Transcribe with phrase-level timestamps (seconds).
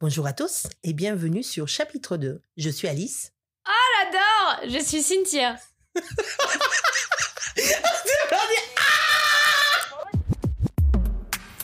[0.00, 2.40] Bonjour à tous et bienvenue sur chapitre 2.
[2.56, 3.32] Je suis Alice.
[3.66, 5.56] J'adore Je suis Cynthia.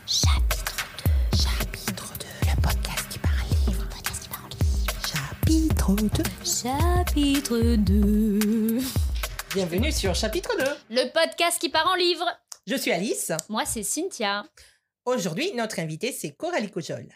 [0.06, 0.74] chapitre
[1.30, 1.36] 2.
[1.36, 2.26] Chapitre 2.
[2.50, 3.84] Le podcast qui parle livre.
[3.84, 4.98] Le podcast qui parle livre.
[5.07, 6.25] Chapitre 2.
[6.45, 8.80] Chapitre 2.
[9.55, 10.64] Bienvenue sur chapitre 2.
[10.91, 12.27] Le podcast qui part en livre.
[12.66, 13.30] Je suis Alice.
[13.48, 14.45] Moi, c'est Cynthia.
[15.05, 17.07] Aujourd'hui, notre invitée, c'est Coralie Cojol.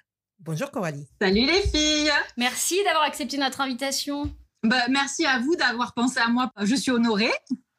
[0.41, 1.07] Bonjour Coralie.
[1.21, 4.31] Salut les filles Merci d'avoir accepté notre invitation.
[4.63, 6.51] bah, Merci à vous d'avoir pensé à moi.
[6.63, 7.33] Je suis honorée.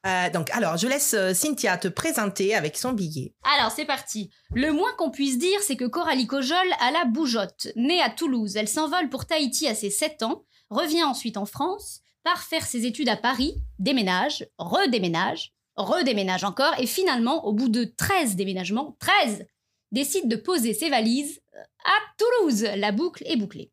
[0.06, 3.34] Euh, donc, alors, je laisse euh, Cynthia te présenter avec son billet.
[3.58, 4.30] Alors, c'est parti.
[4.54, 7.68] Le moins qu'on puisse dire, c'est que Coralie Cojol a la bougeotte.
[7.76, 12.00] Née à Toulouse, elle s'envole pour Tahiti à ses 7 ans, revient ensuite en France,
[12.24, 17.84] part faire ses études à Paris, déménage, redéménage, redéménage encore, et finalement, au bout de
[17.84, 19.46] 13 déménagements, 13,
[19.92, 22.68] décide de poser ses valises euh, à Toulouse.
[22.76, 23.72] La boucle est bouclée.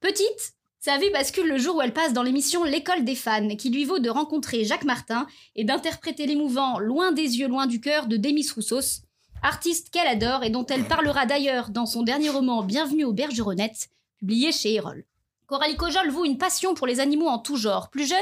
[0.00, 3.68] Petite, sa vie bascule le jour où elle passe dans l'émission L'école des fans, qui
[3.68, 8.06] lui vaut de rencontrer Jacques Martin et d'interpréter l'émouvant Loin des yeux, loin du cœur
[8.06, 9.02] de Demis Roussos,
[9.42, 13.90] artiste qu'elle adore et dont elle parlera d'ailleurs dans son dernier roman Bienvenue aux Bergeronnettes,
[14.18, 15.04] publié chez Erol.
[15.46, 17.90] Coralie Cojol voue une passion pour les animaux en tout genre.
[17.90, 18.18] Plus jeune,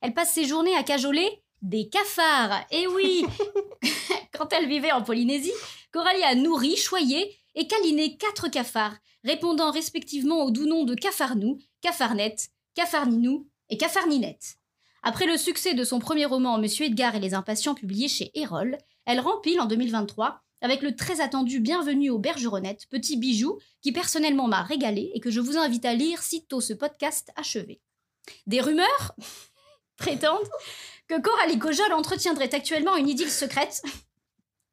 [0.00, 2.64] elle passe ses journées à cajoler des cafards.
[2.70, 3.24] Et oui
[4.32, 5.52] Quand elle vivait en Polynésie,
[5.92, 11.58] Coralie a nourri, choyé et câliné quatre cafards, répondant respectivement aux doux noms de Cafarnou,
[11.80, 14.58] Cafarnette, Cafarninou et Cafarninette.
[15.02, 18.78] Après le succès de son premier roman Monsieur Edgar et les Impatients publié chez Erol,
[19.06, 24.48] elle rempile en 2023 avec le très attendu Bienvenue aux Bergeronnettes, petit bijou qui personnellement
[24.48, 27.80] m'a régalé et que je vous invite à lire sitôt ce podcast achevé.
[28.46, 29.14] Des rumeurs?
[29.96, 30.48] Prétendent
[31.08, 33.82] que Coralie Cojol entretiendrait actuellement une idylle secrète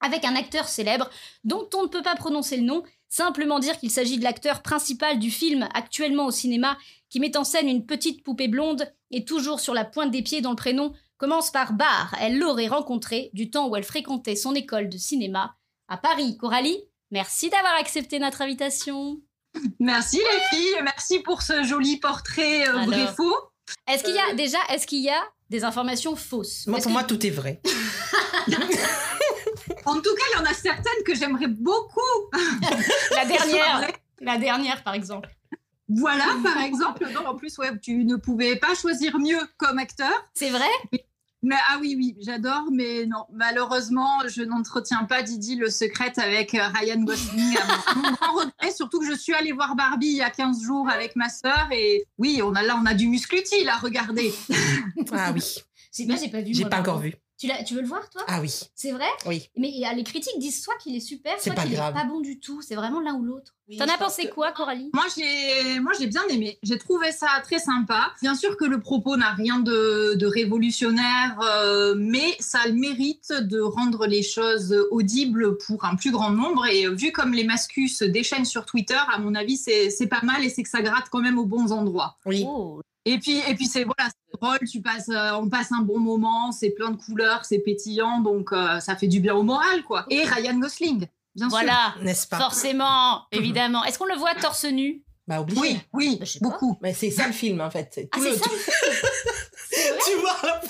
[0.02, 1.10] avec un acteur célèbre
[1.44, 5.20] dont on ne peut pas prononcer le nom, simplement dire qu'il s'agit de l'acteur principal
[5.20, 6.78] du film actuellement au cinéma
[7.10, 10.42] qui met en scène une petite poupée blonde et toujours sur la pointe des pieds
[10.42, 12.14] dont le prénom commence par Bar.
[12.20, 15.56] Elle l'aurait rencontré du temps où elle fréquentait son école de cinéma
[15.88, 16.38] à Paris.
[16.38, 19.22] Coralie, merci d'avoir accepté notre invitation.
[19.80, 20.82] Merci les filles.
[20.84, 23.36] Merci pour ce joli portrait euh, vrai-faux.
[23.88, 26.92] Est-ce qu'il y a déjà, est-ce qu'il y a des informations fausses Moi, pour que-
[26.92, 27.62] moi, tout est vrai.
[29.86, 32.02] En tout cas, il y en a certaines que j'aimerais beaucoup.
[33.12, 33.88] la dernière,
[34.20, 35.30] la dernière par exemple.
[35.88, 37.08] Voilà, par exemple.
[37.14, 40.12] Non, en plus, ouais, tu ne pouvais pas choisir mieux comme acteur.
[40.34, 40.68] C'est vrai?
[40.92, 41.05] Mais
[41.70, 46.68] ah oui, oui, j'adore, mais non, malheureusement, je n'entretiens pas Didi le secret avec euh,
[46.74, 47.58] Ryan Gosling.
[47.58, 50.62] à mon- grand regret, surtout que je suis allée voir Barbie il y a 15
[50.64, 54.34] jours avec ma sœur et oui, on a là, on a du muscluti là, regardez.
[55.12, 55.44] Ah oui,
[55.92, 56.54] C'est moi j'ai pas vu.
[56.54, 57.14] j'ai pas encore vu.
[57.38, 58.22] Tu, tu veux le voir toi?
[58.28, 59.08] Ah oui, C'est vrai?
[59.26, 59.50] Oui.
[59.58, 61.94] Mais les critiques disent soit qu'il est super, soit qu'il est grave.
[61.94, 62.62] pas bon du tout.
[62.62, 63.54] C'est vraiment l'un ou l'autre.
[63.68, 64.90] Oui, T'en as pensé que- quoi, Coralie?
[64.94, 66.58] Moi, j'ai, moi, j'ai bien aimé.
[66.64, 68.14] J'ai trouvé ça très sympa.
[68.22, 72.74] Bien sûr que le propos n'a rien de, de révolutionnaire, euh, mais ça a le
[72.74, 76.66] mérite de rendre les choses audibles pour un plus grand nombre.
[76.68, 80.22] Et vu comme les mascus se déchaînent sur Twitter, à mon avis, c'est, c'est pas
[80.22, 82.18] mal et c'est que ça gratte quand même aux bons endroits.
[82.26, 82.80] Oui, Oh.
[83.06, 84.10] Et puis, et puis c'est voilà,
[84.42, 84.68] drôle.
[84.68, 86.52] Tu passes, euh, on passe un bon moment.
[86.52, 90.06] C'est plein de couleurs, c'est pétillant, donc euh, ça fait du bien au moral, quoi.
[90.10, 91.06] Et Ryan Gosling,
[91.36, 91.58] bien sûr.
[91.58, 92.38] Voilà, n'est-ce pas?
[92.38, 93.84] forcément, évidemment.
[93.84, 95.04] Est-ce qu'on le voit torse nu?
[95.28, 95.60] Bah obligé.
[95.60, 96.78] Oui, oui, beaucoup.
[96.82, 97.90] Mais c'est ça le film en fait.
[97.94, 98.50] C'est Ah, tout c'est le- ça
[100.06, 100.62] tu vois là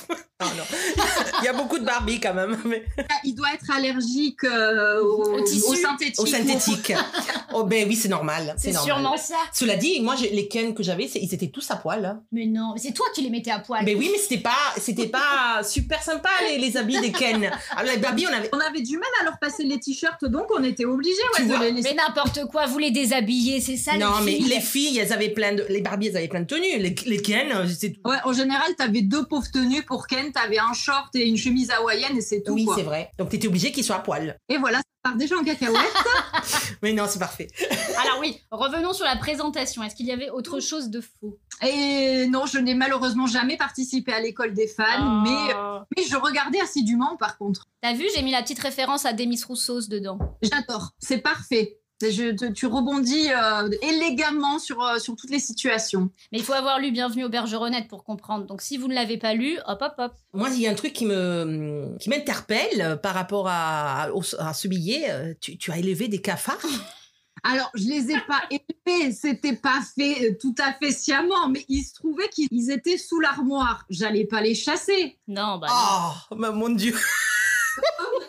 [0.41, 0.63] Non, non.
[1.41, 2.57] Il y a beaucoup de Barbie quand même.
[2.66, 2.84] Mais...
[3.23, 5.63] Il doit être allergique euh, au, Au tissu.
[5.68, 6.19] au synthétique.
[6.19, 6.94] Au synthétique.
[7.53, 8.53] oh ben oui, c'est normal.
[8.57, 9.35] C'est sûrement ça.
[9.53, 12.03] Cela dit, moi, les Ken que j'avais, ils étaient tous à poil.
[12.06, 12.22] hein.
[12.31, 13.84] Mais non, c'est toi qui les mettais à poil.
[13.85, 17.50] Mais oui, mais c'était pas, c'était pas super sympa les, les habits des Ken.
[17.75, 18.50] Alors les Barbie, on avait.
[18.53, 21.53] On avait du mal à leur passer les t-shirts, donc on était obligés ouais, de
[21.63, 21.90] les laisser.
[21.95, 25.13] Mais n'importe quoi, vous les déshabillez, c'est ça non, les mais filles les filles, elles
[25.13, 26.78] avaient plein de, les Barbie, elles avaient plein de tenues.
[26.79, 28.09] Les, les Ken, euh, c'est tout.
[28.09, 31.72] Ouais, en général, t'avais deux pauvres tenues pour Ken, t'avais un short et une chemise
[31.72, 32.53] hawaïenne et c'est tout.
[32.53, 32.75] Oui, quoi.
[32.75, 33.09] c'est vrai.
[33.18, 34.38] Donc t'étais obligé qu'ils soient à poil.
[34.50, 35.80] Et voilà, ça part déjà en cacahuète.
[36.81, 37.47] Mais non, c'est parfait.
[38.02, 39.84] Alors oui, revenons sur la présentation.
[39.84, 41.38] Est-ce qu'il y avait autre chose de faux?
[41.66, 45.22] Et non, je n'ai malheureusement jamais participé à l'école des fans, Oh.
[45.24, 45.54] mais,
[45.98, 47.66] mais je regardais assidûment par contre.
[47.81, 50.19] T'as vu, j'ai mis la petite référence à Demis Roussos dedans.
[50.42, 51.77] J'adore, c'est parfait.
[52.01, 56.09] Je, te- tu rebondis euh, élégamment sur, euh, sur toutes les situations.
[56.31, 58.45] Mais il faut avoir lu Bienvenue aux Bergeronnettes pour comprendre.
[58.45, 60.12] Donc si vous ne l'avez pas lu, hop hop hop.
[60.33, 64.21] Moi, il y a un truc qui me, qui m'interpelle euh, par rapport à, au-
[64.39, 65.38] à ce billet.
[65.39, 66.57] Tu, tu as élevé des cafards?
[67.44, 71.83] Alors, je les ai pas élevés, c'était pas fait tout à fait sciemment, mais il
[71.83, 73.86] se trouvait qu'ils étaient sous l'armoire.
[73.89, 75.19] J'allais pas les chasser.
[75.27, 75.68] Non, bah
[76.31, 76.38] non.
[76.50, 76.95] Oh, mon Dieu.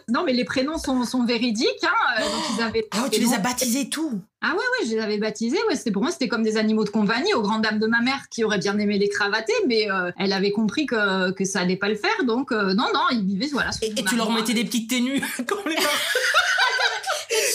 [0.09, 1.83] Non, mais les prénoms sont, sont véridiques.
[1.83, 4.93] Hein, euh, donc ils avaient Ah, tu les as baptisés tout Ah ouais, ouais, je
[4.93, 5.59] les avais baptisés.
[5.69, 8.01] Ouais, c'était pour moi, c'était comme des animaux de compagnie, aux grandes dames de ma
[8.03, 11.61] mère qui aurait bien aimé les cravater, mais euh, elle avait compris que, que ça
[11.61, 12.23] allait pas le faire.
[12.25, 13.71] Donc, euh, non, non, ils vivaient, voilà.
[13.83, 15.75] Et, tu leur mettais des petites tenues comme les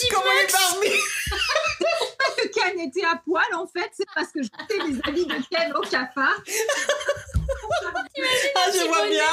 [0.09, 0.99] Comme les Barbie
[2.37, 5.71] que Ken était à poil, en fait, c'est parce que j'étais les habits de Ken
[5.73, 6.41] au cafard.
[8.55, 9.23] Ah, je vois bien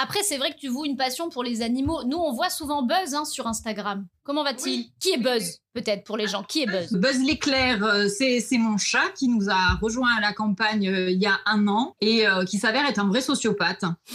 [0.00, 2.04] Après, c'est vrai que tu voues une passion pour les animaux.
[2.04, 4.06] Nous, on voit souvent Buzz hein, sur Instagram.
[4.22, 4.92] Comment va-t-il Oui.
[5.00, 6.44] Qui est Buzz Peut-être pour les gens.
[6.44, 10.20] Qui est Buzz Buzz l'éclair, euh, c'est c'est mon chat qui nous a rejoint à
[10.20, 13.20] la campagne euh, il y a un an et euh, qui s'avère être un vrai
[13.20, 13.82] sociopathe.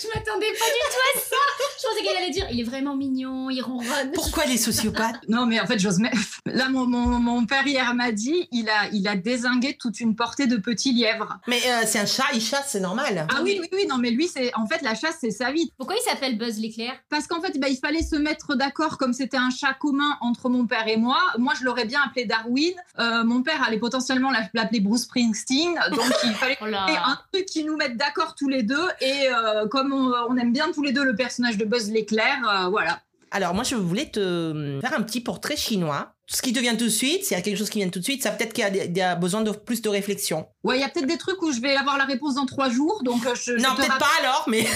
[0.00, 1.36] Je m'attendais pas du tout à ça.
[1.78, 4.10] Je pensais qu'elle allait dire il est vraiment mignon, il ronronne.
[4.14, 5.20] Pourquoi les sociopathes?
[5.28, 6.12] Non, mais en fait, j'ose même.
[6.46, 10.16] Là, mon, mon, mon père hier m'a dit, il a, il a désingué toute une
[10.16, 11.38] portée de petits lièvres.
[11.46, 13.26] Mais euh, c'est un chat, il chasse, c'est normal.
[13.30, 15.72] Ah oui, oui, oui, non, mais lui, c'est en fait la chasse, c'est sa vie.
[15.76, 16.92] Pourquoi il s'appelle Buzz l'éclair?
[17.10, 20.48] Parce qu'en fait, bah, il fallait se mettre d'accord, comme c'était un chat commun entre
[20.48, 21.18] mon père et moi.
[21.38, 22.72] Moi, je l'aurais bien appelé Darwin.
[22.98, 25.74] Euh, mon père allait potentiellement l'app- l'appeler Bruce Springsteen.
[25.92, 28.88] Donc, il fallait Oh un truc qui nous mette d'accord tous les deux.
[29.00, 32.36] Et euh, comme on, on aime bien tous les deux le personnage de Buzz l'éclair,
[32.48, 33.00] euh, voilà.
[33.30, 36.14] Alors moi je voulais te euh, faire un petit portrait chinois.
[36.30, 38.00] Ce qui te vient tout de suite, s'il y a quelque chose qui vient tout
[38.00, 40.46] de suite, ça peut-être qu'il y a, y besoin de plus de réflexion.
[40.62, 42.68] Ouais, il y a peut-être des trucs où je vais avoir la réponse dans trois
[42.68, 43.02] jours.
[43.02, 44.66] Donc, euh, je, non, peut-être pas alors, mais...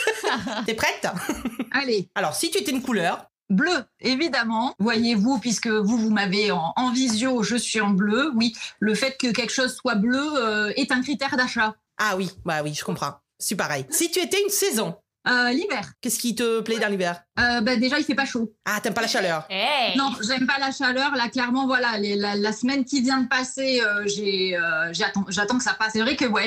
[0.66, 1.06] T'es prête?
[1.72, 2.08] Allez.
[2.14, 4.74] Alors si tu étais une couleur, Bleu, évidemment.
[4.78, 8.32] Voyez-vous, puisque vous, vous m'avez en, en visio, je suis en bleu.
[8.34, 11.74] Oui, le fait que quelque chose soit bleu euh, est un critère d'achat.
[11.98, 13.12] ah oui, bah oui, je comprends.
[13.38, 13.84] C'est pareil.
[13.90, 14.94] Si tu étais une saison,
[15.28, 17.22] Euh, L'hiver, qu'est-ce qui te plaît dans l'hiver?
[17.38, 18.52] Euh, bah, déjà, il fait pas chaud.
[18.64, 19.46] Ah, t'aimes pas la chaleur?
[19.48, 21.14] Hey Non, j'aime pas la chaleur.
[21.14, 25.24] Là, clairement, voilà, les- la, la semaine qui vient de passer, euh, j'ai, euh, j'attends,
[25.28, 25.92] j'attends que ça passe.
[25.92, 26.46] C'est vrai que ouais,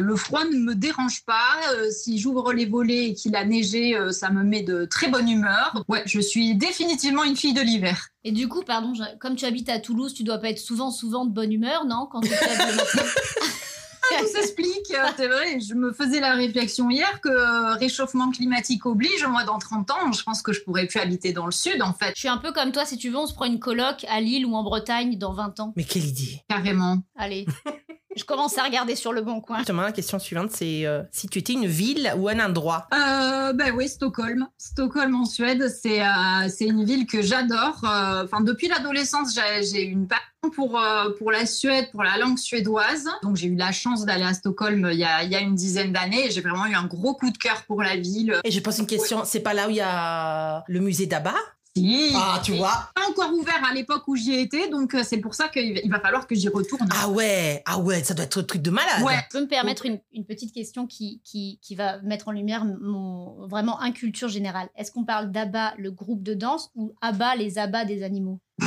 [0.00, 1.34] le froid ne me dérange pas.
[1.74, 5.08] Euh, si j'ouvre les volets et qu'il a neigé, euh, ça me met de très
[5.08, 5.84] bonne humeur.
[5.88, 8.08] Ouais, je suis définitivement une fille de l'hiver.
[8.24, 10.90] Et du coup, pardon, je- comme tu habites à Toulouse, tu dois pas être souvent,
[10.90, 12.08] souvent de bonne humeur, non?
[12.10, 12.30] Quand tu
[14.10, 15.60] matin Tout s'explique, euh, c'est vrai.
[15.60, 19.24] Je me faisais la réflexion hier que euh, réchauffement climatique oblige.
[19.26, 21.92] Moi, dans 30 ans, je pense que je pourrais plus habiter dans le sud, en
[21.92, 24.04] fait, Je suis un peu comme toi, si tu veux, on se prend une coloc
[24.08, 25.72] à Lille ou en Bretagne dans 20 ans.
[25.76, 26.98] Mais quelle idée carrément.
[27.16, 27.46] Allez.
[28.16, 29.58] je commence à regarder sur le bon coin.
[29.58, 32.86] Justement, la question suivante, c'est euh, si tu étais une ville ou un endroit?
[32.94, 34.46] Euh, ben oui, Stockholm.
[34.58, 37.80] Stockholm en Suède, c'est euh, c'est une ville que j'adore.
[37.84, 40.22] Euh, Enfin, depuis l'adolescence, j'ai j'ai une passion
[40.54, 43.06] pour euh, pour la Suède, pour la langue suédoise.
[43.22, 45.54] Donc, j'ai eu la chance d'aller à Stockholm il y a, il y a une
[45.54, 46.26] dizaine d'années.
[46.26, 48.38] et J'ai vraiment eu un gros coup de cœur pour la ville.
[48.44, 51.34] Et je pose une question, c'est pas là où il y a le musée d'Abba?
[51.76, 52.12] Si.
[52.14, 55.34] Ah, tu vois Pas encore ouvert à l'époque où j'y étais, donc euh, c'est pour
[55.34, 56.88] ça qu'il va- il va falloir que j'y retourne.
[56.94, 59.02] Ah ouais, ah ouais, ça doit être un truc de malade.
[59.02, 59.16] Ouais.
[59.32, 62.64] Je peux me permettre une, une petite question qui, qui, qui va mettre en lumière
[62.64, 64.68] mon vraiment inculture générale.
[64.76, 68.40] Est-ce qu'on parle d'ABBA, le groupe de danse, ou ABBA, les abats des animaux?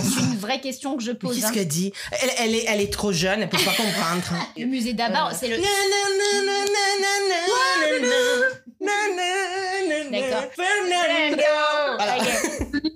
[0.00, 1.34] C'est une vraie question que je pose.
[1.34, 1.52] qu'est-ce hein.
[1.52, 1.92] qu'elle dit?
[2.12, 4.46] Elle, elle est, elle est trop jeune, elle peut pas comprendre.
[4.56, 5.56] Le musée d'ABBA, c'est le.
[10.10, 10.44] D'accord.
[11.96, 12.16] Voilà.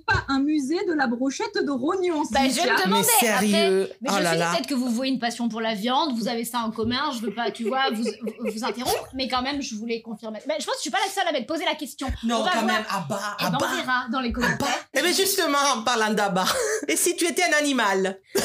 [0.07, 2.23] Pas un musée de la brochette de rognon.
[2.31, 2.73] Bah, je Cynthia.
[2.73, 3.07] me demandais.
[3.21, 4.51] Mais sérieux Après, mais Oh je là dit là.
[4.51, 7.19] peut-être que vous vouez une passion pour la viande, vous avez ça en commun, je
[7.25, 10.39] veux pas, tu vois, vous, vous, vous interrompre, mais quand même, je voulais confirmer.
[10.47, 12.07] Mais je pense que je suis pas la seule à m'être posé la question.
[12.23, 12.65] Non, quand voir.
[12.65, 13.75] même, Abba, Et ben, on Abba.
[13.75, 14.67] verra dans les commentaires.
[14.93, 16.45] Eh bien justement, en parlant d'Abba,
[16.87, 18.19] et si tu étais un animal?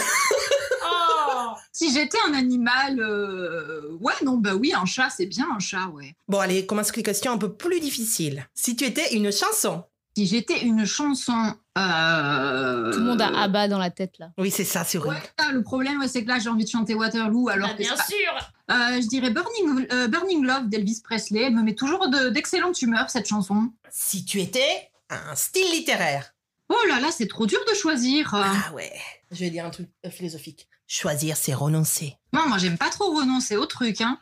[1.73, 5.87] Si j'étais un animal, euh, ouais, non, bah oui, un chat, c'est bien un chat,
[5.89, 6.15] ouais.
[6.29, 8.47] Bon allez, commence avec les questions un peu plus difficiles.
[8.55, 9.85] Si tu étais une chanson
[10.17, 11.55] Si j'étais une chanson.
[11.79, 14.31] euh, Tout le monde a ABBA dans la tête là.
[14.39, 16.71] Oui, c'est ça, c'est Ouais, là, le problème, ouais, c'est que là, j'ai envie de
[16.71, 17.49] chanter Waterloo.
[17.49, 21.43] Alors Bah, que bien pas- sûr Euh, je dirais Burning, euh, Burning Love d'Elvis Presley.
[21.43, 23.71] Elle me met toujours de- d'excellente humeur, cette chanson.
[23.91, 26.31] Si tu étais un style littéraire.
[26.71, 28.31] Oh là là, c'est trop dur de choisir.
[28.35, 28.91] Ah ouais,
[29.31, 30.67] je vais dire un truc philosophique.
[30.87, 32.17] Choisir, c'est renoncer.
[32.33, 34.01] Non, moi, j'aime pas trop renoncer au truc.
[34.01, 34.19] Hein.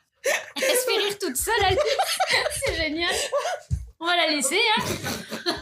[0.57, 1.79] Elle se fait rire toute seule, elle.
[2.65, 3.15] c'est génial.
[3.99, 4.85] On va la laisser, hein.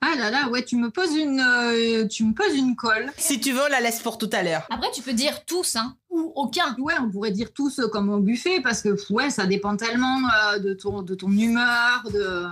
[0.00, 3.10] Ah là là, ouais, tu me poses une, euh, tu me poses une colle.
[3.16, 4.64] Si tu veux, on la laisse pour tout à l'heure.
[4.70, 6.76] Après, tu peux dire tous, hein, ou aucun.
[6.78, 10.18] Ouais, on pourrait dire tous euh, comme au buffet parce que ouais, ça dépend tellement
[10.52, 12.46] euh, de ton, de ton humeur, de.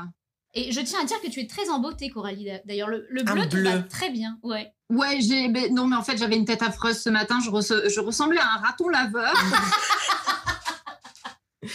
[0.54, 2.50] Et je tiens à dire que tu es très en beauté, Coralie.
[2.64, 4.38] D'ailleurs, le, le bleu te va très bien.
[4.42, 4.72] Ouais.
[4.90, 5.48] Ouais, j'ai.
[5.48, 7.38] mais non, mais en fait, j'avais une tête affreuse ce matin.
[7.44, 9.34] Je, resse- je ressemblais à un raton laveur.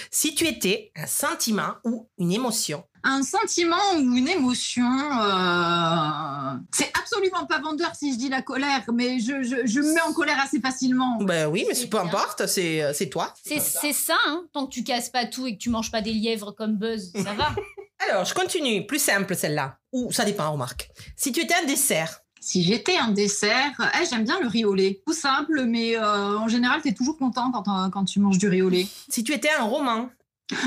[0.09, 2.85] Si tu étais un sentiment ou une émotion.
[3.03, 4.85] un sentiment ou une émotion.
[4.85, 9.93] euh, C'est absolument pas vendeur si je dis la colère, mais je, je, je me
[9.93, 11.17] mets en colère assez facilement.
[11.21, 13.33] Ben oui, mais peu importe, c'est euh, toi.
[13.43, 14.45] C'est c'est ça, hein.
[14.53, 17.11] Tant que tu casses pas tout et que tu manges pas des lièvres comme Buzz,
[17.15, 17.53] ça va.
[18.09, 18.85] Alors, je continue.
[18.87, 19.77] Plus simple, celle-là.
[19.91, 20.89] Ou ça dépend, remarque.
[21.17, 23.71] Si tu étais un dessert, Si j'étais un dessert,
[24.01, 24.65] eh, j'aime bien le riz.
[25.05, 28.49] Tout simple, mais euh, en général, t'es toujours content quand, euh, quand tu manges du
[28.49, 28.87] riz au lait.
[29.09, 30.09] si tu étais un roman.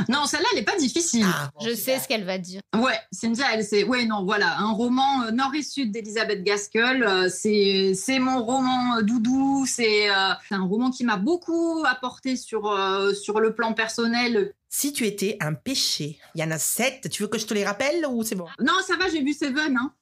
[0.09, 1.27] Non, celle-là, elle est pas difficile.
[1.27, 2.61] Ah, bon, Je sais ce qu'elle va dire.
[2.77, 3.85] Ouais, Cynthia, elle, c'est.
[3.85, 4.59] Ouais, non, voilà.
[4.59, 7.03] Un roman euh, Nord et Sud d'Elisabeth Gaskell.
[7.03, 9.67] euh, c'est, c'est mon roman euh, doudou.
[9.67, 14.53] C'est, euh, c'est un roman qui m'a beaucoup apporté sur, euh, sur le plan personnel.
[14.69, 17.09] Si tu étais un péché, il y en a sept.
[17.09, 18.47] Tu veux que je te les rappelle ou c'est bon?
[18.61, 19.77] Non, ça va, j'ai vu Seven.
[19.79, 19.93] Hein.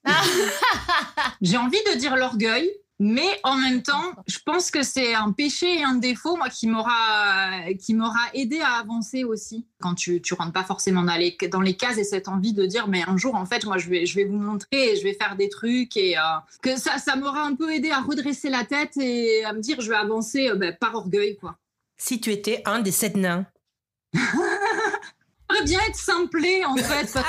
[1.43, 2.71] j'ai envie de dire l'orgueil.
[3.05, 6.69] Mais en même temps, je pense que c'est un péché et un défaut, moi, qui
[6.69, 9.67] m'aura, qui m'aura aidé à avancer aussi.
[9.81, 12.65] Quand tu, tu rentres pas forcément dans les, dans les cases et cette envie de
[12.65, 15.03] dire, mais un jour, en fait, moi, je vais, je vais vous montrer et je
[15.03, 16.21] vais faire des trucs et euh,
[16.63, 19.81] que ça, ça m'aura un peu aidé à redresser la tête et à me dire,
[19.81, 21.57] je vais avancer euh, ben, par orgueil, quoi.
[21.97, 23.47] Si tu étais un des sept nains.
[24.15, 27.13] J'aimerais bien être simplé, en fait.
[27.13, 27.27] parce-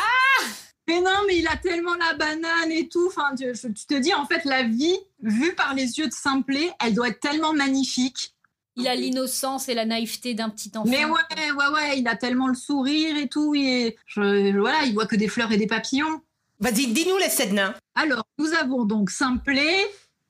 [0.87, 3.07] Mais non, mais il a tellement la banane et tout.
[3.07, 3.45] Enfin, tu,
[3.85, 7.19] te dis, en fait, la vie, vue par les yeux de Simplet, elle doit être
[7.21, 8.33] tellement magnifique.
[8.75, 10.89] Il a l'innocence et la naïveté d'un petit enfant.
[10.89, 13.53] Mais ouais, ouais, ouais, il a tellement le sourire et tout.
[13.55, 16.21] Et je- voilà, il voit que des fleurs et des papillons.
[16.59, 17.75] Vas-y, dis-nous les sept nains.
[17.95, 19.77] Alors, nous avons donc Simplet,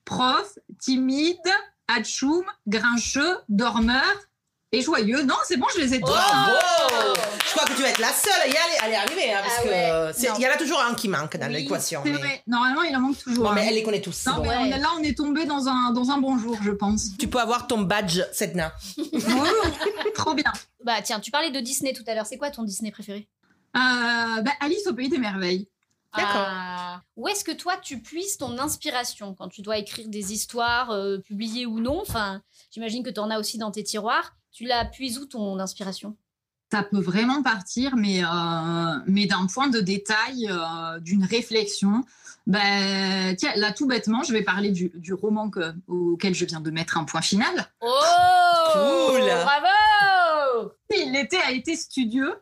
[0.05, 1.37] prof, timide,
[1.87, 4.03] atchoum, grincheux, dormeur
[4.73, 5.21] et joyeux.
[5.23, 6.07] Non, c'est bon, je les ai tous.
[6.07, 6.51] Bravo
[7.45, 9.39] Je crois que tu vas être la seule à y aller, à y arriver, hein,
[9.43, 10.33] parce Ah que ouais.
[10.37, 12.01] il y en a toujours un qui manque dans Oui, l'équation.
[12.03, 13.45] C'est mais- vrai, normalement, il en manque toujours.
[13.45, 14.25] Bon, mais elle les connaît tous.
[14.25, 14.41] Non, bon.
[14.43, 17.09] mais on est- là, on est tombé dans un, dans un bon jour, je pense.
[17.19, 18.19] Tu peux avoir ton badge
[18.55, 18.71] nains.
[18.97, 20.51] Oui, trop bien.
[20.83, 22.25] Bah tiens, tu parlais de Disney tout à l'heure.
[22.25, 23.27] C'est quoi ton Disney préféré?
[23.75, 25.67] Euh, bah, Alice au pays des merveilles.
[26.15, 26.45] D'accord.
[26.47, 27.01] Ah.
[27.15, 31.17] Où est-ce que toi tu puises ton inspiration quand tu dois écrire des histoires, euh,
[31.19, 31.99] publiées ou non?
[32.01, 34.35] Enfin, j'imagine que tu en as aussi dans tes tiroirs.
[34.53, 36.15] Tu la puises où ton inspiration?
[36.71, 38.27] Ça peut vraiment partir, mais, euh,
[39.07, 42.03] mais d'un point de détail, euh, d'une réflexion.
[42.47, 46.59] Ben, tiens, là, tout bêtement, je vais parler du, du roman que- auquel je viens
[46.61, 47.67] de mettre un point final.
[47.81, 47.89] Oh
[48.73, 49.21] Cool.
[49.21, 52.33] Bravo L'été a été studieux.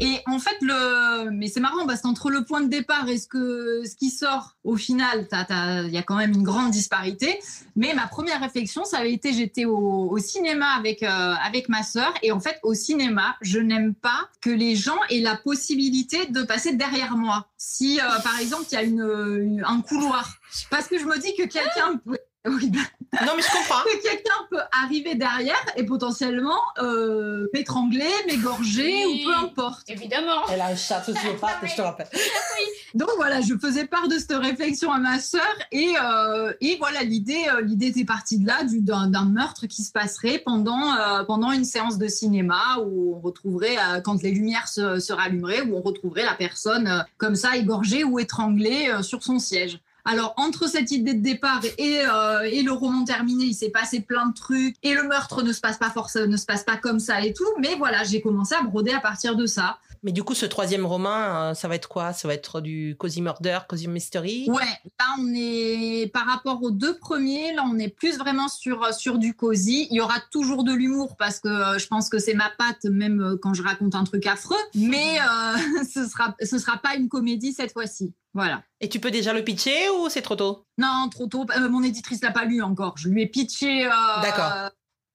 [0.00, 1.30] Et en fait, le...
[1.30, 3.82] mais c'est marrant parce qu'entre le point de départ et ce, que...
[3.84, 7.38] ce qui sort au final, il y a quand même une grande disparité.
[7.76, 10.10] Mais ma première réflexion, ça avait été j'étais au...
[10.10, 12.12] au cinéma avec, euh, avec ma sœur.
[12.22, 16.42] Et en fait, au cinéma, je n'aime pas que les gens aient la possibilité de
[16.42, 17.46] passer derrière moi.
[17.56, 20.38] Si, euh, par exemple, il y a une, un couloir.
[20.70, 22.18] Parce que je me dis que quelqu'un peut.
[22.46, 22.80] Oui, bah,
[23.24, 23.82] Non, mais je comprends.
[23.84, 29.24] que quelqu'un peut arriver derrière et potentiellement euh, m'étrangler, m'égorger Oui.
[29.24, 29.88] ou peu importe.
[29.88, 32.08] Évidemment Elle a un chat sociopathe, je te rappelle.
[32.94, 37.02] Donc voilà, je faisais part de cette réflexion à ma sœur et, euh, et voilà,
[37.02, 41.24] l'idée euh, l'idée était partie de là, du- d'un meurtre qui se passerait pendant, euh,
[41.24, 45.62] pendant une séance de cinéma où on retrouverait, euh, quand les lumières se, se rallumeraient,
[45.62, 49.78] où on retrouverait la personne euh, comme ça, égorgée ou étranglée euh, sur son siège.
[50.04, 54.00] Alors, entre cette idée de départ et, euh, et le roman terminé, il s'est passé
[54.00, 56.76] plein de trucs et le meurtre ne se passe pas forcément, ne se passe pas
[56.76, 57.44] comme ça et tout.
[57.58, 59.78] Mais voilà, j'ai commencé à broder à partir de ça.
[60.04, 62.12] Mais du coup, ce troisième roman, euh, ça va être quoi?
[62.12, 64.44] Ça va être du Cozy Murder, Cozy Mystery?
[64.50, 64.60] Ouais,
[65.00, 69.16] là on est par rapport aux deux premiers, là on est plus vraiment sur sur
[69.16, 69.88] du cosy.
[69.90, 72.84] Il y aura toujours de l'humour parce que euh, je pense que c'est ma patte
[72.84, 76.96] même euh, quand je raconte un truc affreux, mais euh, ce sera ce sera pas
[76.96, 78.12] une comédie cette fois-ci.
[78.34, 78.62] Voilà.
[78.84, 80.66] Et tu peux déjà le pitcher ou c'est trop tôt?
[80.76, 81.46] Non, trop tôt.
[81.56, 82.98] Euh, mon éditrice l'a pas lu encore.
[82.98, 83.86] Je lui ai pitché.
[83.86, 84.52] euh, D'accord.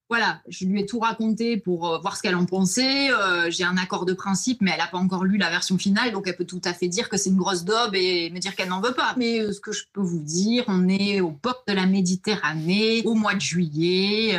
[0.08, 3.10] Voilà, je lui ai tout raconté pour euh, voir ce qu'elle en pensait.
[3.48, 6.26] J'ai un accord de principe, mais elle n'a pas encore lu la version finale, donc
[6.26, 8.70] elle peut tout à fait dire que c'est une grosse daube et me dire qu'elle
[8.70, 9.14] n'en veut pas.
[9.16, 13.14] Mais ce que je peux vous dire, on est au bord de la Méditerranée, au
[13.14, 14.36] mois de juillet.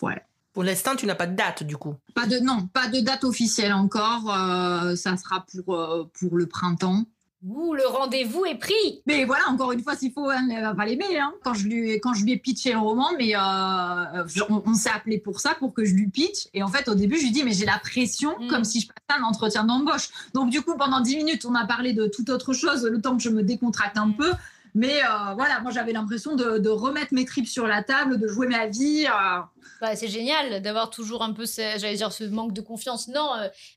[0.00, 0.22] voilà.
[0.52, 1.96] Pour l'instant, tu n'as pas de date, du coup?
[2.14, 4.32] Pas de non, pas de date officielle encore.
[4.32, 7.02] euh, ça sera pour euh, pour le printemps.
[7.46, 10.74] Ouh, le rendez-vous est pris Mais voilà, encore une fois, s'il faut, hein, elle va
[10.74, 11.18] pas l'aimer.
[11.18, 11.34] Hein.
[11.44, 14.90] Quand, je lui, quand je lui ai pitché le roman, mais euh, on, on s'est
[14.90, 16.48] appelé pour ça, pour que je lui pitch.
[16.54, 18.48] Et en fait, au début, je lui dis, mais j'ai la pression, Mm.
[18.48, 20.08] comme si je passais un entretien d'embauche.
[20.32, 23.16] Donc, du coup, pendant 10 minutes, on a parlé de toute autre chose, le temps
[23.16, 24.32] que je me décontracte un peu.
[24.74, 28.26] Mais euh, voilà, moi, j'avais l'impression de, de remettre mes tripes sur la table, de
[28.26, 29.06] jouer ma vie.
[29.06, 29.40] euh.
[29.80, 33.06] Bah, c'est génial d'avoir toujours un peu, ce, j'allais dire, ce manque de confiance.
[33.08, 33.28] Non,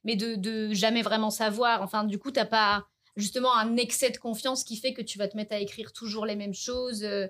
[0.06, 1.82] mais de, de jamais vraiment savoir.
[1.84, 5.28] Enfin, du coup, t'as pas justement un excès de confiance qui fait que tu vas
[5.28, 7.04] te mettre à écrire toujours les mêmes choses.
[7.04, 7.28] euh,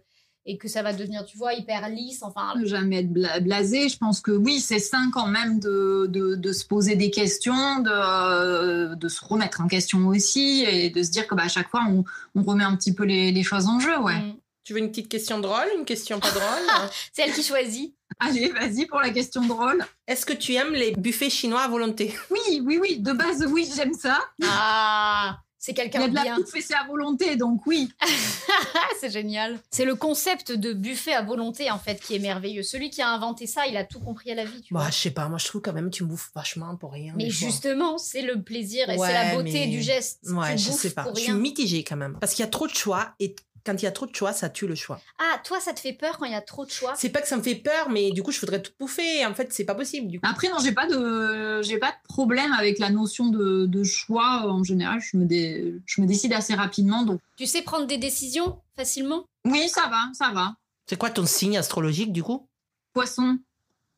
[0.49, 2.23] et que ça va devenir, tu vois, hyper lisse.
[2.23, 3.89] Enfin, Ne jamais être bla- blasé.
[3.89, 7.79] Je pense que oui, c'est sain quand même de, de, de se poser des questions,
[7.79, 11.69] de, de se remettre en question aussi et de se dire que bah, à chaque
[11.69, 13.97] fois, on, on remet un petit peu les, les choses en jeu.
[13.99, 14.15] Ouais.
[14.19, 14.37] mm.
[14.63, 16.87] Tu veux une petite question drôle, une question pas drôle?
[17.11, 17.93] C'est elle qui choisit.
[18.21, 19.83] Allez, vas-y pour la question drôle.
[20.07, 22.13] Est-ce que tu aimes les buffets chinois à volonté?
[22.31, 22.99] Oui, oui, oui.
[22.99, 24.17] De base, oui, j'aime ça.
[24.45, 26.35] Ah, c'est Il y quelqu'un a de la bien.
[26.37, 27.91] bouffe et c'est à volonté, donc oui.
[28.99, 29.59] C'est génial.
[29.69, 32.63] C'est le concept de buffet à volonté en fait qui est merveilleux.
[32.63, 34.83] Celui qui a inventé ça, il a tout compris à la vie, tu vois.
[34.85, 37.13] Bah, je sais pas, moi je trouve quand même tu me bouffes vachement pour rien.
[37.15, 40.19] Mais justement, c'est le plaisir et Ouais, c'est la beauté mais- du geste.
[40.29, 41.03] Ouais, Tu je sais pas.
[41.03, 41.39] pour Je suis rien.
[41.39, 42.17] mitigée quand même.
[42.19, 43.35] Parce qu'il y a trop de choix et
[43.67, 44.99] quand il y a trop de choix, ça tue le choix.
[45.19, 46.93] Ah, toi, ça te fait peur quand il y a trop de choix?
[46.95, 49.25] C'est pas que ça me fait peur, mais du coup, je voudrais tout bouffer.
[49.25, 50.07] En fait, c'est pas possible.
[50.07, 50.27] Du coup.
[50.27, 54.49] Après, non, j'ai pas de, j'ai pas de problème avec la notion de, de choix.
[54.49, 57.03] En général, je me, dé- je me décide assez rapidement.
[57.03, 59.25] Donc, Tu sais prendre des décisions facilement?
[59.45, 60.55] Oui, ça va, ça va.
[60.89, 62.47] C'est quoi ton signe astrologique du coup?
[62.93, 63.37] Poisson.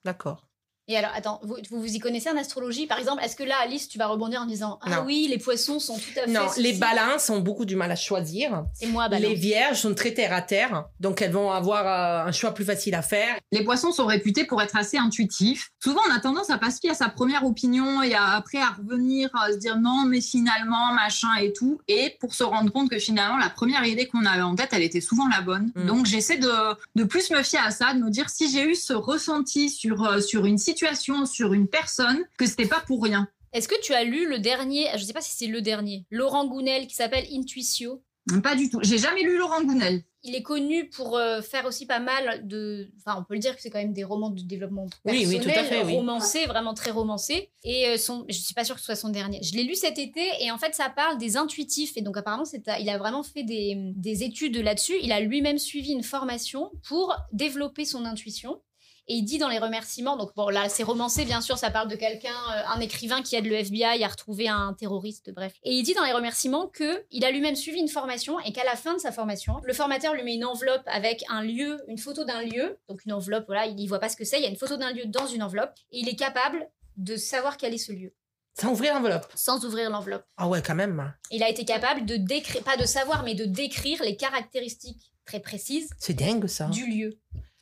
[0.04, 0.49] D'accord.
[0.92, 2.88] Et alors, attends, vous, vous vous y connaissez en astrologie?
[2.88, 5.04] Par exemple, est-ce que là, Alice, tu vas rebondir en disant Ah Non.
[5.06, 6.32] oui, les poissons sont tout à fait.
[6.32, 6.64] Non, ceci.
[6.64, 8.66] les balances ont beaucoup du mal à choisir.
[8.74, 9.30] C'est moi, balance.
[9.30, 12.66] Les vierges sont très terre à terre, donc elles vont avoir euh, un choix plus
[12.66, 13.36] facile à faire.
[13.52, 15.70] Les poissons sont réputés pour être assez intuitifs.
[15.80, 18.58] Souvent, on a tendance à pas se fier à sa première opinion et à, après
[18.58, 21.80] à revenir, à se dire non, mais finalement, machin et tout.
[21.88, 24.82] Et pour se rendre compte que finalement, la première idée qu'on avait en tête, elle
[24.82, 25.72] était souvent la bonne.
[25.76, 25.86] Mm.
[25.86, 26.52] Donc, j'essaie de,
[26.96, 30.04] de plus me fier à ça, de me dire si j'ai eu ce ressenti sur,
[30.04, 30.79] euh, sur une situation,
[31.26, 33.28] sur une personne, que c'était pas pour rien.
[33.54, 36.06] Est-ce que tu as lu le dernier Je sais pas si c'est le dernier.
[36.12, 38.04] Laurent Gounel qui s'appelle Intuitio?
[38.44, 38.80] Pas du tout.
[38.84, 40.04] J'ai jamais lu Laurent Gounel.
[40.22, 42.92] Il est connu pour euh, faire aussi pas mal de.
[43.00, 45.28] Enfin, on peut le dire que c'est quand même des romans de développement Oui, personnel,
[45.30, 45.96] oui, tout à fait, oui.
[45.96, 47.50] romancés, vraiment très romancés.
[47.64, 49.42] Et euh, son, je suis pas sûre que ce soit son dernier.
[49.42, 51.94] Je l'ai lu cet été et en fait, ça parle des intuitifs.
[51.96, 54.96] Et donc, apparemment, c'est, il a vraiment fait des, des études là-dessus.
[55.02, 58.62] Il a lui-même suivi une formation pour développer son intuition.
[59.10, 61.90] Et il dit dans les remerciements, donc bon là c'est romancé bien sûr, ça parle
[61.90, 65.52] de quelqu'un, euh, un écrivain qui aide le FBI à retrouver un terroriste, bref.
[65.64, 68.64] Et il dit dans les remerciements que il a lui-même suivi une formation et qu'à
[68.64, 71.98] la fin de sa formation, le formateur lui met une enveloppe avec un lieu, une
[71.98, 74.44] photo d'un lieu, donc une enveloppe, voilà, il y voit pas ce que c'est, il
[74.44, 77.58] y a une photo d'un lieu dans une enveloppe et il est capable de savoir
[77.58, 78.14] quel est ce lieu
[78.62, 79.26] Sans ouvrir l'enveloppe?
[79.34, 80.26] sans ouvrir l'enveloppe.
[80.38, 81.14] Ah ouais, quand même.
[81.32, 85.40] Il a été capable de décrire, pas de savoir, mais de décrire les caractéristiques très
[85.40, 86.66] précises C'est dingue ça.
[86.68, 87.18] du lieu.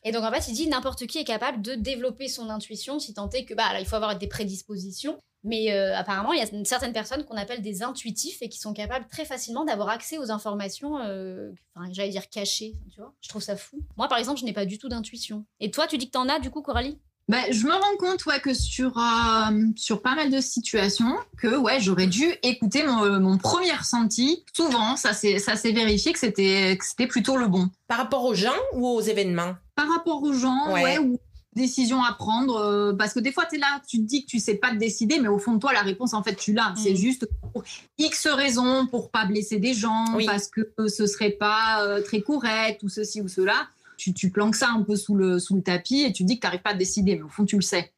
[0.07, 3.13] Et donc en fait, il dit n'importe qui est capable de développer son intuition si
[3.13, 5.19] tant est que bah là, il faut avoir des prédispositions.
[5.43, 8.73] Mais euh, apparemment, il y a certaines personnes qu'on appelle des intuitifs et qui sont
[8.73, 13.13] capables très facilement d'avoir accès aux informations, euh, enfin, j'allais dire cachées, tu vois.
[13.19, 13.79] Je trouve ça fou.
[13.97, 15.45] Moi, par exemple, je n'ai pas du tout d'intuition.
[15.59, 16.97] Et toi, tu dis que t'en as, du coup, Coralie?
[17.27, 21.57] Ben, je me rends compte ouais, que sur, euh, sur pas mal de situations, que
[21.57, 24.45] ouais, j'aurais dû écouter mon, mon premier ressenti.
[24.55, 27.69] Souvent, ça s'est ça s'est vérifié que c'était que c'était plutôt le bon.
[27.89, 29.55] Par rapport aux gens ou aux événements?
[29.77, 30.83] Par rapport aux gens, Ouais.
[30.83, 31.17] ouais, ou
[31.55, 34.29] décisions à prendre, euh, parce que des fois, tu es là, tu te dis que
[34.29, 36.51] tu sais pas te décider, mais au fond de toi, la réponse, en fait, tu
[36.53, 36.73] l'as.
[36.75, 37.63] C'est juste pour
[37.97, 40.25] X raisons, pour pas blesser des gens, Oui.
[40.25, 43.69] parce que euh, ce serait pas euh, très correct, ou ceci ou cela.
[43.97, 46.41] Tu, tu planques ça un peu sous le, sous le tapis et tu dis que
[46.41, 47.91] tu n'arrives pas à te décider, mais au fond, tu le sais.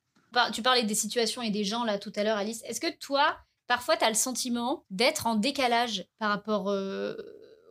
[0.53, 2.61] Tu parlais des situations et des gens, là, tout à l'heure, Alice.
[2.65, 3.35] Est-ce que toi,
[3.67, 7.15] parfois, tu as le sentiment d'être en décalage par rapport euh,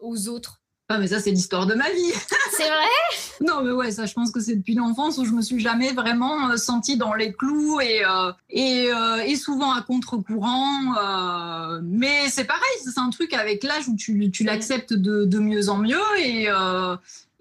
[0.03, 0.61] aux autres?
[0.91, 2.13] Ah, mais ça, c'est l'histoire de ma vie.
[2.57, 3.47] C'est vrai?
[3.47, 5.93] Non, mais ouais, ça, je pense que c'est depuis l'enfance où je me suis jamais
[5.93, 10.95] vraiment euh, sentie dans les clous et, euh, et, euh, et souvent à contre-courant.
[11.01, 15.39] euh, mais c'est pareil, c'est un truc avec l'âge où tu, tu l'acceptes de, de
[15.39, 16.49] mieux en mieux et,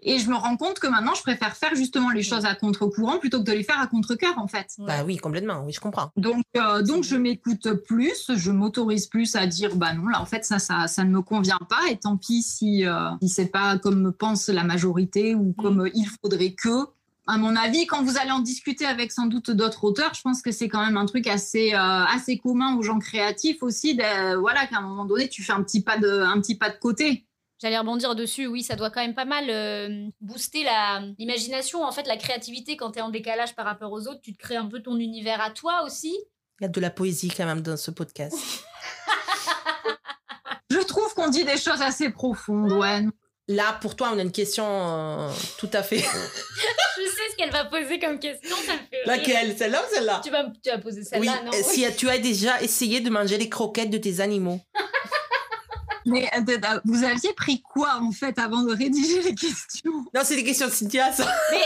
[0.08, 3.20] et je me rends compte que maintenant, je préfère faire justement les choses à contre-courant
[3.20, 4.74] plutôt que de les faire à contre-cœur, en fait.
[4.80, 6.12] Bah oui, complètement, oui, je comprends.
[6.16, 10.26] Donc, euh, donc je m'écoute plus, je m'autorise plus à dire bah non là en
[10.26, 13.48] fait ça ça, ça ne me convient pas et tant pis si euh, si c'est
[13.48, 16.88] pas comme pense la majorité ou comme euh, il faudrait que.
[17.30, 20.42] À mon avis, quand vous allez en discuter avec sans doute d'autres auteurs, je pense
[20.42, 23.96] que c'est quand même un truc assez euh, assez commun aux gens créatifs aussi.
[23.96, 26.70] De, voilà qu'à un moment donné tu fais un petit pas de un petit pas
[26.70, 27.27] de côté.
[27.62, 31.92] J'allais rebondir dessus, oui, ça doit quand même pas mal euh, booster la- l'imagination, en
[31.92, 34.22] fait, la créativité quand tu es en décalage par rapport aux autres.
[34.22, 36.16] Tu te crées un peu ton univers à toi aussi.
[36.60, 38.38] Il y a de la poésie quand même dans ce podcast.
[40.70, 43.04] Je trouve qu'on dit des choses assez profondes, ouais.
[43.48, 46.00] Là, pour toi, on a une question euh, tout à fait.
[46.00, 49.04] Je sais ce qu'elle va poser comme question, ça me fait rire.
[49.06, 49.58] Laquelle?
[49.58, 50.22] Celle-là ou celle-là?
[50.24, 53.10] Tu vas, tu vas poser Oui, celle-là, non euh, si tu as déjà essayé de
[53.10, 54.60] manger les croquettes de tes animaux?
[56.08, 60.06] Mais euh, vous aviez pris quoi en fait avant de rédiger les questions?
[60.14, 61.28] Non, c'est des questions de Cynthia, ça.
[61.52, 61.62] Mais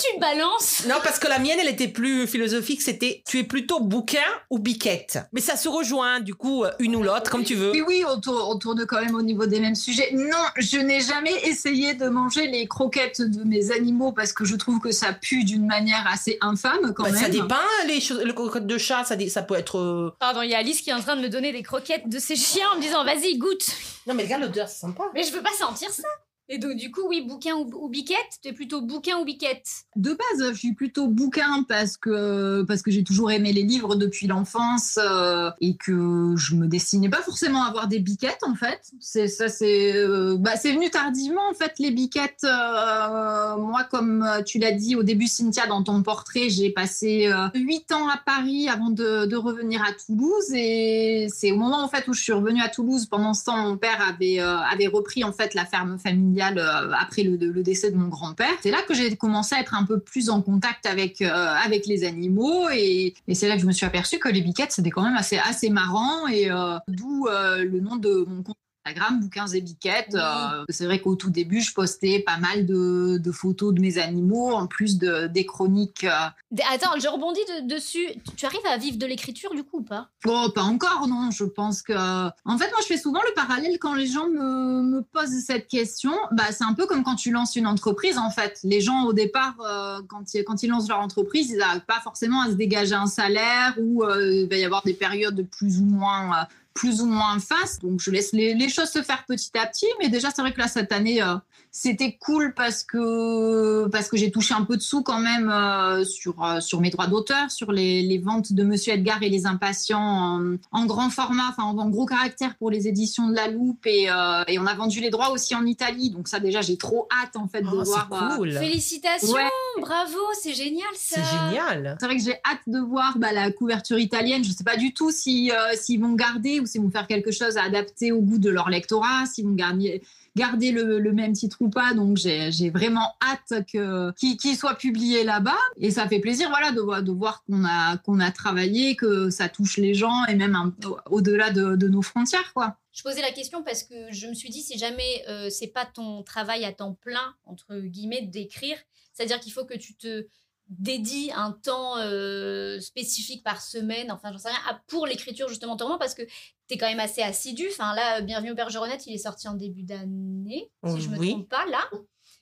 [0.00, 0.84] tu balances?
[0.86, 2.82] Non, parce que la mienne, elle était plus philosophique.
[2.82, 4.18] C'était tu es plutôt bouquin
[4.50, 5.18] ou biquette?
[5.32, 7.70] Mais ça se rejoint, du coup, euh, une ou l'autre, comme tu veux.
[7.72, 10.10] Oui, oui, on tourne, on tourne quand même au niveau des mêmes sujets.
[10.12, 14.56] Non, je n'ai jamais essayé de manger les croquettes de mes animaux parce que je
[14.56, 17.22] trouve que ça pue d'une manière assez infâme quand Bah, même.
[17.22, 17.54] ça dépend,
[17.86, 19.78] les choses, le croquette de chat, ça, ça peut être.
[19.78, 22.08] euh, Pardon, il y a Alice qui est en train de me donner des croquettes
[22.08, 23.66] de ses chiens en me disant vas-y, goûte.
[24.06, 25.04] Non, mais regarde l'odeur, c'est sympa.
[25.14, 26.08] Mais je veux pas sentir ça.
[26.52, 29.68] Et donc, du coup, oui, bouquin ou, ou biquette Tu es plutôt bouquin ou biquette?
[29.94, 33.94] De base, je suis plutôt bouquin parce que, parce que j'ai toujours aimé les livres
[33.94, 38.56] depuis l'enfance euh, et que je me destinais pas forcément à avoir des biquettes en
[38.56, 38.80] fait.
[38.98, 42.42] C'est ça, c'est euh, bah, venu tardivement en fait les biquettes.
[42.42, 47.92] euh, moi, comme tu l'as dit au début, Cynthia, dans ton portrait, j'ai passé huit
[47.92, 52.08] ans à Paris avant de, de revenir à Toulouse et c'est au moment en fait
[52.08, 53.06] où je suis revenue à Toulouse.
[53.06, 57.22] Pendant ce temps, mon père avait avait repris en fait la ferme familiale euh, après
[57.22, 58.52] le, décès de mon grand-père.
[58.62, 61.86] C'est là que j'ai commencé à être un peu plus en contact avec, euh, avec
[61.86, 65.02] les animaux et, c'est là que je me suis aperçue que les biquettes, c'était quand
[65.02, 69.60] même assez, assez marrant et euh, d'où le nom de mon compte Instagram, Bouquins et
[69.60, 70.14] Biquettes.
[70.14, 73.98] Euh, c'est vrai qu'au tout début, je postais pas mal de, de photos de mes
[73.98, 76.04] animaux, en plus de, des chroniques.
[76.04, 76.28] euh.
[76.72, 78.06] Attends, je rebondis de- dessus.
[78.36, 80.08] Tu- arrives à vivre de l'écriture du coup ou pas?
[80.26, 81.30] Oh, pas encore, non.
[81.30, 81.92] Je pense que.
[81.92, 85.68] En fait, moi, je fais souvent le parallèle quand les gens me, me posent cette
[85.68, 86.12] question.
[86.32, 88.58] Bah, c'est un peu comme quand tu lances une entreprise, en fait.
[88.64, 92.00] Les gens, au départ, euh, quand, ils, quand ils lancent leur entreprise, ils n'arrivent pas
[92.02, 95.80] forcément à se dégager un salaire ou il va y avoir des périodes de plus
[95.80, 96.46] ou moins.
[96.74, 97.78] Plus ou moins face.
[97.80, 99.86] Donc, je laisse les, les choses se faire petit à petit.
[100.00, 101.34] Mais déjà, c'est vrai que là, cette année, euh,
[101.72, 106.04] c'était cool parce que, parce que j'ai touché un peu de sous quand même euh,
[106.04, 109.46] sur, euh, sur mes droits d'auteur, sur les, les ventes de Monsieur Edgar et les
[109.46, 113.48] Impatients en, en grand format, enfin en, en gros caractère pour les éditions de La
[113.48, 113.86] Loupe.
[113.86, 116.10] Et, euh, et on a vendu les droits aussi en Italie.
[116.10, 118.08] Donc, ça, déjà, j'ai trop hâte en fait de Oh, voir.
[118.12, 118.52] euh, c'est cool.
[118.52, 119.48] Félicitations, Ouais.
[119.80, 121.20] bravo, c'est génial ça.
[121.22, 121.96] C'est génial.
[122.00, 124.42] C'est vrai que j'ai hâte de voir bah, la couverture italienne.
[124.44, 127.06] Je ne sais pas du tout si, euh, s'ils vont garder ou s'ils vont faire
[127.06, 130.02] quelque chose à adapter au goût de leur lectorat, s'ils vont garder,
[130.36, 131.94] garder le, même titre ou pas.
[131.94, 135.58] Donc j'ai vraiment hâte que qu'il qu'il soit publié là-bas.
[135.76, 139.30] Et ça fait plaisir voilà, de, voir- de voir qu'on a, qu'on a travaillé, que
[139.30, 140.72] ça touche les gens et même
[141.10, 142.52] au-delà de, nos frontières.
[142.92, 145.86] Je posais la question parce que je me suis dit si jamais euh, c'est pas
[145.86, 148.76] ton travail à temps plein entre guillemets d'écrire,
[149.12, 150.26] c'est-à-dire qu'il faut que tu te
[150.70, 155.86] dédies un temps euh, spécifique par semaine, enfin j'en sais rien, pour l'écriture justement ton
[155.86, 157.66] roman parce que tu es quand même assez assidu.
[157.70, 161.16] Enfin là, euh, Bienvenue au Bergeronnette, il est sorti en début d'année, si je me
[161.16, 161.82] trompe pas là.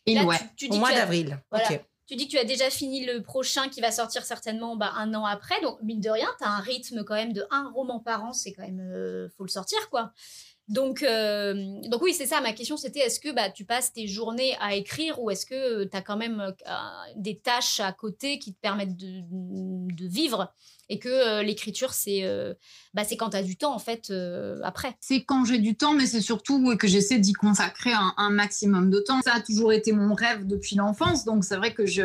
[0.07, 0.37] Et Là, ouais.
[0.57, 1.43] tu, tu Au dis que mois d'avril.
[1.51, 1.69] Voilà.
[2.07, 5.12] Tu dis que tu as déjà fini le prochain qui va sortir certainement bah, un
[5.12, 5.61] an après.
[5.61, 8.33] Donc, mine de rien, tu as un rythme quand même de un roman par an.
[8.33, 8.81] C'est quand même.
[8.81, 10.12] euh, faut le sortir, quoi.
[10.68, 11.54] Donc, euh,
[11.88, 12.40] donc oui, c'est ça.
[12.42, 15.85] Ma question, c'était est-ce que bah, tu passes tes journées à écrire ou est-ce que
[15.85, 16.52] tu as quand même euh,
[17.16, 20.52] des tâches à côté qui te permettent de vivre?
[20.88, 22.55] Et que euh, l'écriture, c'est euh,
[22.94, 24.96] bah, quand tu as du temps, en fait, euh, après.
[25.01, 29.01] c'est quand j'ai du temps, mais c'est surtout que j'essaie d'y consacrer un, maximum de
[29.01, 29.20] temps.
[29.22, 32.03] Ça a toujours été mon rêve depuis l'enfance, donc c'est vrai que je,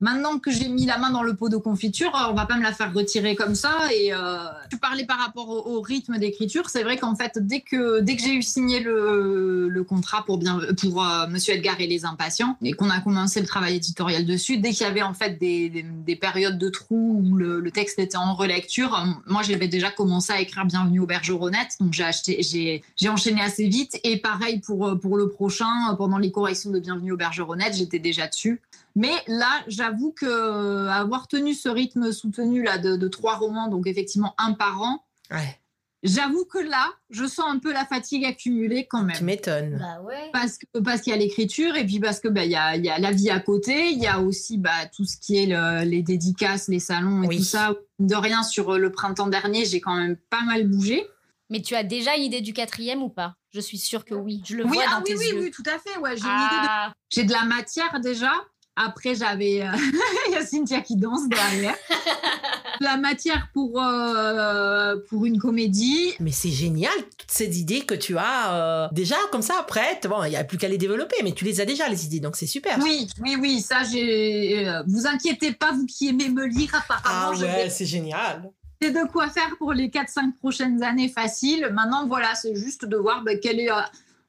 [0.00, 2.62] maintenant que j'ai mis la main dans le pot de confiture, on va pas me
[2.62, 3.92] la faire retirer comme ça.
[3.92, 4.36] Et euh,
[4.70, 8.22] tu parlais par rapport au, rythme d'écriture, c'est vrai qu'en fait, dès que dès que
[8.22, 12.56] j'ai eu signé le, le contrat pour bien pour euh, Monsieur Edgar et les Impatients
[12.62, 15.68] et qu'on a commencé le travail éditorial dessus, dès qu'il y avait en fait des,
[15.68, 19.68] des, des périodes de trous où le, le texte était en relecture, euh, moi j'avais
[19.68, 24.00] déjà commencé à écrire Bienvenue au Bergeronnette, donc j'ai acheté, j'ai, enchaîné assez vite.
[24.04, 27.74] Et pareil pour, euh, pour le prochain, euh, pendant les corrections de Bienvenue au Bergeronnette,
[27.74, 28.62] j'étais déjà dessus.
[28.96, 33.86] Mais là, j'avoue que avoir tenu ce rythme soutenu là de, de trois romans, donc
[33.86, 35.58] effectivement un par an, Ouais,
[36.04, 39.78] j'avoue que là, je sens un peu la fatigue accumulée quand même tu m'étonnes.
[39.78, 40.30] Bah ouais.
[40.32, 42.76] parce que parce qu'il y a l'écriture et puis parce que bah il y a,
[42.76, 45.36] il y a la vie à côté il y a aussi bah tout ce qui
[45.38, 47.38] est le- les dédicaces les salons et Oui.
[47.38, 51.06] tout ça de rien sur le printemps dernier j'ai quand même pas mal bougé
[51.50, 53.36] Mais tu as déjà une idée du quatrième ou pas?
[53.52, 54.42] Je suis sûre que oui.
[54.44, 55.40] Je le oui vois ah dans oui tes oui yeux.
[55.42, 56.92] oui tout à fait ouais j'ai une idée de- Ah.
[57.10, 58.32] j'ai de la matière déjà
[58.76, 59.70] après j'avais euh,
[60.28, 61.76] il y a Cynthia qui danse derrière
[62.80, 68.16] la matière pour euh, pour une comédie Mais c'est génial, toutes ces idées que tu
[68.18, 70.06] as euh, déjà comme ça prêtes.
[70.08, 72.20] Bon, il n'y a plus qu'à les développer, mais tu les as déjà, les idées,
[72.20, 72.78] donc c'est super.
[72.82, 77.32] oui oui oui ça j'ai euh, vous inquiétez pas vous qui aimez me lire apparemment
[77.32, 78.50] Ah vais ouais, c'est génial.
[78.80, 81.70] C'est de quoi faire pour les 4-5 prochaines années facile.
[81.72, 83.80] Maintenant, voilà, c'est juste de voir ben, quel est, euh,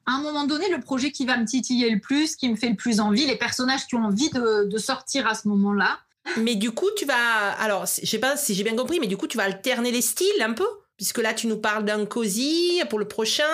[0.06, 2.68] à un moment donné, le projet qui va me titiller le plus, qui me fait
[2.68, 5.98] le plus envie, les personnages qui ont envie de, de sortir à ce moment-là.
[6.38, 7.50] Mais du coup, tu vas.
[7.60, 10.02] Alors, je sais pas si j'ai bien compris, mais du coup, tu vas alterner les
[10.02, 10.66] styles un peu?
[10.96, 13.44] Puisque là, tu nous parles d'un cosy pour le prochain.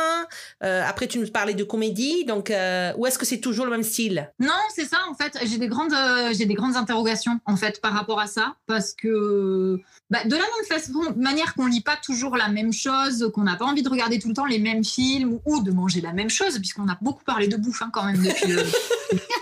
[0.63, 2.25] Euh, après, tu nous parlais de comédie.
[2.25, 4.31] Donc, euh, où est-ce que c'est toujours le même style?
[4.39, 5.37] Non, c'est ça en fait.
[5.45, 8.95] J'ai des grandes, euh, j'ai des grandes interrogations en fait par rapport à ça, parce
[8.95, 9.81] que
[10.13, 13.57] bah, de la même façon, manière qu'on lit pas toujours la même chose, qu'on n'a
[13.57, 16.29] pas envie de regarder tout le temps les mêmes films ou de manger la même
[16.29, 18.53] chose, puisqu'on a beaucoup parlé de bouffe hein, quand même depuis.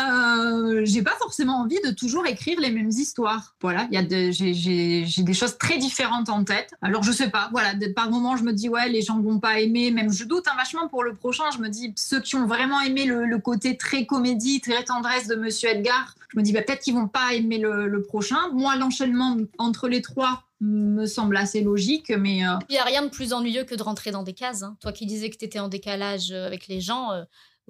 [0.00, 3.54] Euh, j'ai pas forcément envie de toujours écrire les mêmes histoires.
[3.60, 6.72] Voilà, j'ai- des choses très différentes en tête.
[6.82, 9.60] Alors je sais pas, voilà, par moment je me dis ouais les gens vont pas
[9.60, 11.44] aimer, même je doute hein, vachement pour le prochain.
[11.54, 15.34] Je me dis ceux qui ont vraiment aimé le, côté très comédie, très tendresse de
[15.34, 18.48] Monsieur Edgar, je me dis bah, peut-être qu'ils vont pas aimer le, prochain.
[18.52, 23.02] Moi l'enchaînement entre les trois me semble assez logique, mais euh, Il n'y a rien
[23.02, 24.62] de plus ennuyeux que de rentrer dans des cases.
[24.62, 24.76] hein.
[24.80, 27.22] Toi qui disais que tu étais en décalage euh, avec les gens, euh,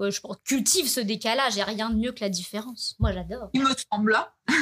[0.08, 1.54] je pense, cultive ce décalage.
[1.54, 2.96] Il n'y a rien de mieux que la différence.
[2.98, 3.50] Moi, j'adore.
[3.52, 4.16] il me semble.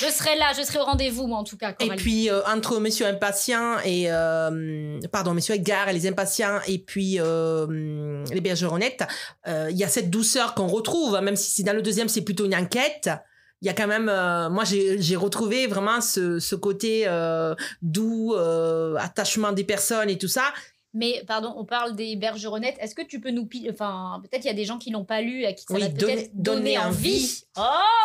[0.00, 1.74] Je serai là, je serai au rendez-vous, moi, en tout cas.
[1.78, 4.10] Et puis, euh, entre Monsieur Impatient et...
[4.10, 9.04] euh, pardon, Monsieur Edgar et les Impatients et puis euh, les Bergeronnettes,
[9.46, 12.46] euh, il y a cette douceur qu'on retrouve, même si dans le deuxième, c'est plutôt
[12.46, 13.10] une enquête.
[13.60, 14.06] Il y a quand même...
[14.52, 17.06] moi, j'ai retrouvé vraiment ce, ce côté
[17.80, 18.34] doux,
[18.98, 20.52] attachement des personnes et tout ça.
[20.94, 22.76] Mais pardon, on parle des bergeronnettes.
[22.80, 23.48] Est-ce que tu peux nous...
[23.70, 25.80] Enfin, peut-être il y a des gens qui l'ont pas lu, à qui ça Oui,
[25.82, 27.14] va donner- peut-être donner donner envie.
[27.16, 27.44] envie.
[27.56, 27.62] Oh,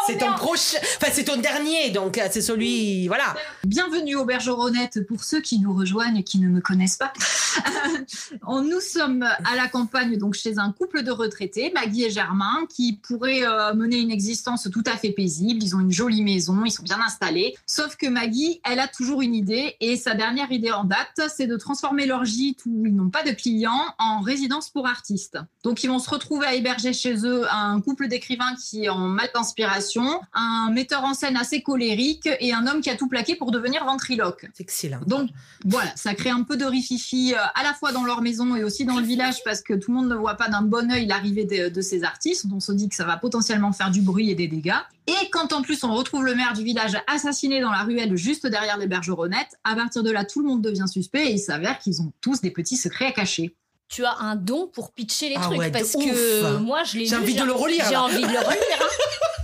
[0.07, 0.77] C'est ton prochain...
[0.97, 3.07] Enfin, c'est ton dernier, donc euh, c'est celui...
[3.07, 3.35] Voilà.
[3.63, 7.13] Bienvenue aux Bergeronnettes pour ceux qui nous rejoignent et qui ne me connaissent pas.
[8.47, 12.65] On- nous sommes à la campagne, donc chez un couple de retraités, Maggie et Germain,
[12.75, 15.63] qui pourraient euh, mener une existence tout à fait paisible.
[15.63, 17.55] Ils ont une jolie maison, ils sont bien installés.
[17.65, 21.47] Sauf que Maggie, elle a toujours une idée et sa dernière idée en date, c'est
[21.47, 25.37] de transformer leur gîte où ils n'ont pas de clients en résidence pour artistes.
[25.63, 29.07] Donc ils vont se retrouver à héberger chez eux un couple d'écrivains qui est en
[29.07, 33.35] mal d'inspiration, un metteur en scène assez colérique et un homme qui a tout plaqué
[33.35, 34.47] pour devenir ventriloque.
[34.53, 35.01] C'est excellent.
[35.07, 35.29] Donc
[35.65, 38.63] voilà, ça crée un peu de rififi euh, à la fois dans leur maison et
[38.63, 41.05] aussi dans le village parce que tout le monde ne voit pas d'un bon œil
[41.05, 42.45] l'arrivée de, de ces artistes.
[42.53, 44.81] On se dit que ça va potentiellement faire du bruit et des dégâts.
[45.09, 48.45] Et quand en plus on retrouve le maire du village assassiné dans la ruelle juste
[48.47, 51.79] derrière les bergeronnettes, à partir de là tout le monde devient suspect et il s'avère
[51.79, 53.55] qu'ils ont tous des petits secrets à cacher.
[53.87, 55.57] Tu as un don pour pitcher les Ah trucs.
[55.57, 56.03] ouais, parce ouf.
[56.05, 58.79] que moi, je l'ai J'ai lu, envie de le relire, J'ai envie de le relire.
[58.81, 58.85] hein.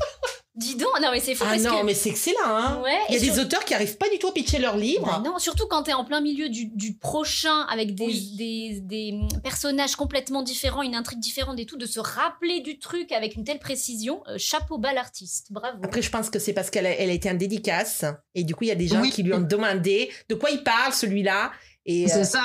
[0.58, 1.86] Dis donc, non mais c'est fou Ah parce non, que...
[1.86, 4.20] mais c'est excellent, hein Ouais, Il y a des sur- auteurs qui arrivent pas du
[4.20, 5.06] tout à pitcher leurs livres.
[5.06, 8.32] Bah non, surtout quand tu es en plein milieu du, du prochain avec des, Oui.
[8.38, 12.80] des, des, hum, personnages complètement différents, une intrigue différente et tout, de se rappeler du
[12.80, 15.78] truc avec une telle précision, euh, chapeau bas l'artiste, bravo.
[15.84, 18.06] Après, je pense que c'est parce qu'elle a, elle a été en dédicace.
[18.34, 19.10] Et du coup, il y a des gens Oui.
[19.12, 21.52] qui lui ont demandé de quoi il parle, celui-là.
[21.86, 22.42] Et euh, C'est ça.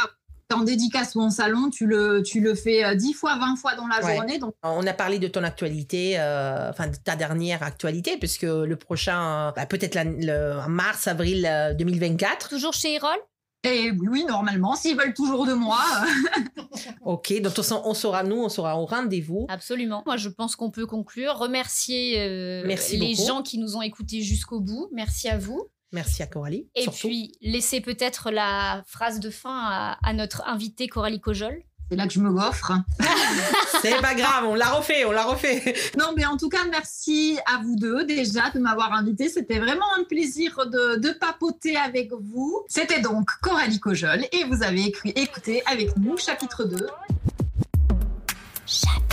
[0.52, 3.74] En dédicace ou en salon, tu le, tu le fais euh, 10 fois, 20 fois
[3.76, 4.16] dans la Ouais.
[4.16, 4.38] journée.
[4.38, 8.74] Donc on a parlé de ton actualité, euh, enfin de ta dernière actualité, puisque le
[8.76, 12.48] prochain, euh, bah, peut-être le- en mars, avril euh, 2024.
[12.48, 13.10] Toujours chez Erol?
[13.62, 15.78] Et oui, oui, normalement, s'ils veulent toujours de moi.
[16.02, 16.62] euh,
[17.04, 19.46] Ok, donc de toute façon, on sera, nous, on sera au rendez-vous.
[19.50, 20.02] Absolument.
[20.06, 21.34] Moi, je pense qu'on peut conclure.
[21.36, 23.26] Remercier euh, Merci les beaucoup.
[23.28, 24.88] gens qui nous ont écoutés jusqu'au bout.
[24.92, 25.66] Merci à vous.
[25.92, 26.68] Merci à Coralie.
[26.74, 27.08] Et surtout.
[27.08, 31.62] puis, laissez peut-être la phrase de fin à, à notre invité Coralie Cojol.
[31.90, 32.72] C'est là que je me goffre.
[33.82, 35.74] C'est pas grave, on l'a refait, on l'a refait.
[35.98, 39.28] Non, mais en tout cas, merci à vous deux déjà de m'avoir invité.
[39.28, 42.64] C'était vraiment un plaisir de, de papoter avec vous.
[42.68, 46.86] C'était donc Coralie Cojol et vous avez écrit, écouté avec nous chapitre 2.
[48.66, 49.09] Chapitre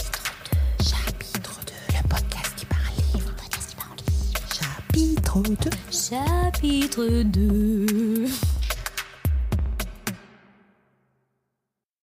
[5.91, 8.56] Chapitre 2.